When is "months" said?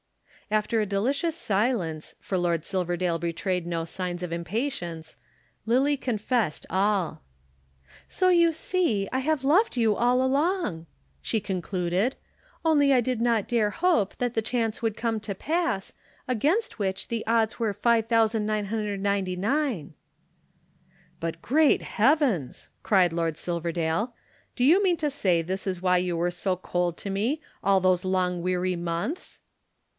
28.75-29.39